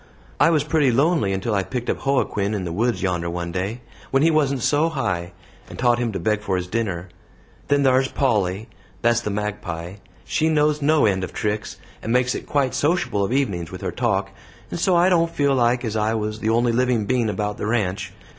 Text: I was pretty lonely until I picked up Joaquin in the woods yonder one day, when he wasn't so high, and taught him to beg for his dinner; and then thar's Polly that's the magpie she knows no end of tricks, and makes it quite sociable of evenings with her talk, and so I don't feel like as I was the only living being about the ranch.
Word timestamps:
I 0.39 0.49
was 0.49 0.63
pretty 0.63 0.91
lonely 0.91 1.31
until 1.31 1.53
I 1.53 1.61
picked 1.61 1.87
up 1.87 2.07
Joaquin 2.07 2.55
in 2.55 2.63
the 2.63 2.71
woods 2.73 3.03
yonder 3.03 3.29
one 3.29 3.51
day, 3.51 3.81
when 4.09 4.23
he 4.23 4.31
wasn't 4.31 4.63
so 4.63 4.89
high, 4.89 5.31
and 5.69 5.77
taught 5.77 5.99
him 5.99 6.11
to 6.13 6.19
beg 6.19 6.41
for 6.41 6.55
his 6.57 6.65
dinner; 6.65 7.01
and 7.01 7.09
then 7.67 7.83
thar's 7.83 8.07
Polly 8.07 8.67
that's 9.03 9.21
the 9.21 9.29
magpie 9.29 9.97
she 10.25 10.49
knows 10.49 10.81
no 10.81 11.05
end 11.05 11.23
of 11.23 11.33
tricks, 11.33 11.77
and 12.01 12.11
makes 12.11 12.33
it 12.33 12.47
quite 12.47 12.73
sociable 12.73 13.23
of 13.23 13.31
evenings 13.31 13.71
with 13.71 13.81
her 13.81 13.91
talk, 13.91 14.31
and 14.71 14.79
so 14.79 14.95
I 14.95 15.07
don't 15.07 15.29
feel 15.29 15.53
like 15.53 15.85
as 15.85 15.95
I 15.95 16.15
was 16.15 16.39
the 16.39 16.49
only 16.49 16.71
living 16.71 17.05
being 17.05 17.29
about 17.29 17.59
the 17.59 17.67
ranch. 17.67 18.11